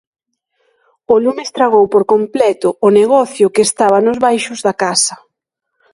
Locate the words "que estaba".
3.53-3.97